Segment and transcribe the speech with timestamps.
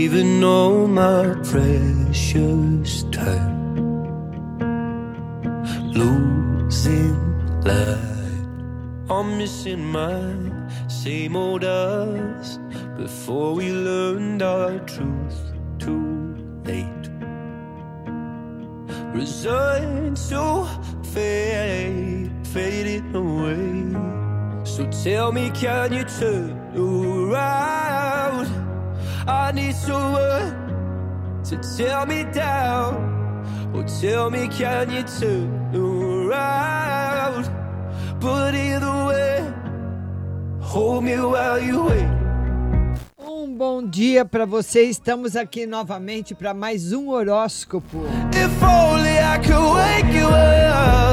[0.00, 3.76] Even though my precious time
[5.92, 7.20] losing
[7.60, 8.46] light.
[9.10, 10.24] I'm missing my
[10.88, 12.58] same old us
[12.96, 15.40] before we learned our truth
[15.78, 17.06] too late.
[19.12, 20.66] Resigned to
[21.12, 24.64] fade, fading away.
[24.64, 28.59] So tell me, can you turn around?
[29.26, 33.08] I need someone to tear me down.
[33.74, 37.44] Or tell me, can you turn around?
[38.20, 39.52] But either way,
[40.60, 42.29] hold me while you wait.
[43.40, 44.82] Um bom dia para você.
[44.82, 48.00] Estamos aqui novamente para mais um horóscopo.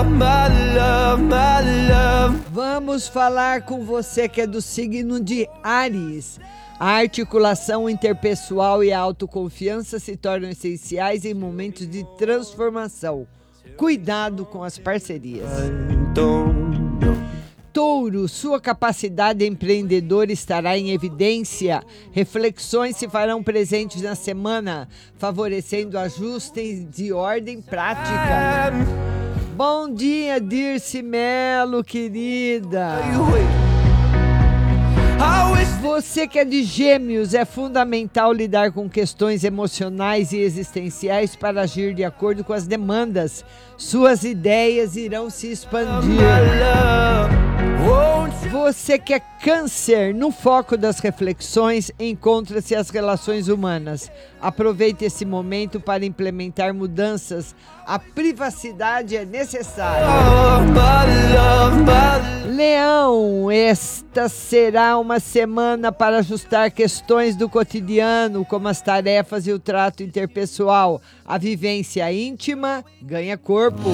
[0.00, 2.42] Up, my love, my love.
[2.50, 6.40] Vamos falar com você que é do signo de Ares.
[6.80, 13.28] A articulação interpessoal e a autoconfiança se tornam essenciais em momentos de transformação.
[13.76, 15.48] Cuidado com as parcerias.
[16.16, 16.87] Know.
[17.78, 21.80] Touro, sua capacidade empreendedora estará em evidência.
[22.10, 28.72] Reflexões se farão presentes na semana, favorecendo ajustes de ordem prática.
[29.54, 32.96] Bom dia, Dirce Melo, querida.
[35.80, 41.94] Você que é de gêmeos, é fundamental lidar com questões emocionais e existenciais para agir
[41.94, 43.44] de acordo com as demandas.
[43.76, 46.18] Suas ideias irão se expandir.
[48.50, 54.10] Você que é câncer, no foco das reflexões encontra-se as relações humanas.
[54.40, 57.54] Aproveite esse momento para implementar mudanças.
[57.86, 60.06] A privacidade é necessária.
[60.06, 62.17] oh, my love, my
[63.58, 70.02] esta será uma semana para ajustar questões do cotidiano, como as tarefas e o trato
[70.02, 71.02] interpessoal.
[71.24, 73.90] A vivência íntima ganha corpo.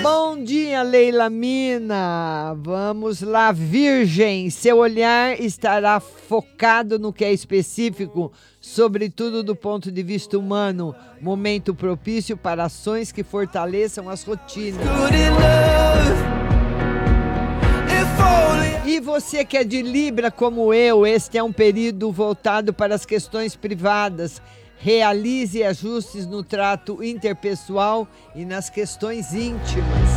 [0.00, 2.56] Bom dia, Leila Mina.
[2.58, 4.48] Vamos lá, Virgem.
[4.48, 10.94] Seu olhar estará focado no que é específico, sobretudo do ponto de vista humano.
[11.20, 14.80] Momento propício para ações que fortaleçam as rotinas.
[14.86, 16.31] good enough?
[19.02, 23.56] Você que é de Libra como eu, este é um período voltado para as questões
[23.56, 24.40] privadas.
[24.78, 30.08] Realize ajustes no trato interpessoal e nas questões íntimas.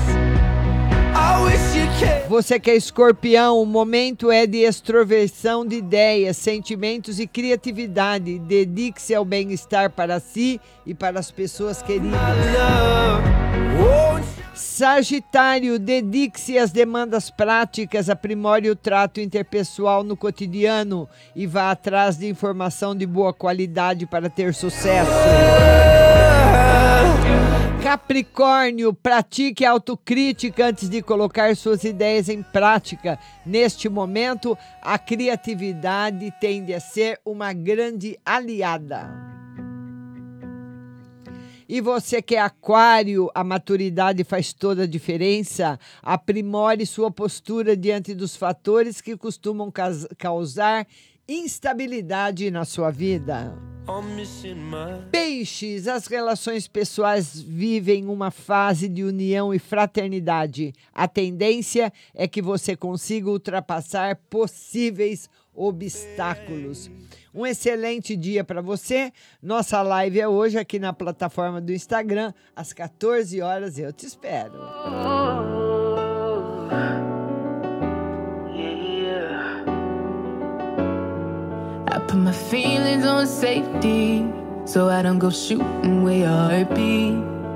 [2.30, 8.38] Você que é escorpião, o momento é de extroversão de ideias, sentimentos e criatividade.
[8.38, 12.20] Dedique-se ao bem-estar para si e para as pessoas queridas.
[14.56, 22.30] Sagitário, dedique-se às demandas práticas, aprimore o trato interpessoal no cotidiano e vá atrás de
[22.30, 25.12] informação de boa qualidade para ter sucesso.
[27.84, 33.20] Capricórnio, pratique autocrítica antes de colocar suas ideias em prática.
[33.46, 39.25] Neste momento, a criatividade tende a ser uma grande aliada.
[41.68, 45.80] E você que é aquário, a maturidade faz toda a diferença.
[46.02, 49.72] Aprimore sua postura diante dos fatores que costumam
[50.18, 50.86] causar
[51.28, 53.58] instabilidade na sua vida.
[55.12, 60.74] Peixes, as relações pessoais vivem uma fase de união e fraternidade.
[60.94, 65.45] A tendência é que você consiga ultrapassar possíveis obstáculos.
[67.34, 69.12] Um excelente dia para você.
[69.42, 73.78] Nossa live é hoje aqui na plataforma do Instagram, às 14 horas.
[73.78, 74.54] Eu te espero.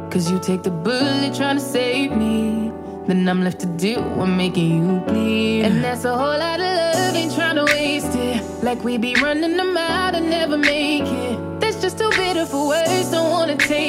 [0.09, 2.71] Cause you take the bullet trying to save me.
[3.05, 5.65] Then I'm left to deal with making you bleed.
[5.65, 6.88] And that's a whole lot of love,
[8.69, 11.59] Like we be running them out and never make it.
[11.59, 13.79] That's just too bitter for words, don't wanna take